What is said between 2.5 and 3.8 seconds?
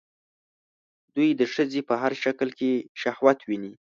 کې شهوت ويني